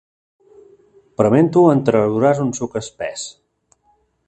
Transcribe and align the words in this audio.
Prement-ho 1.21 1.63
en 1.73 1.83
trauràs 1.91 2.41
un 2.47 2.51
suc 2.61 2.81
espès. 2.83 3.29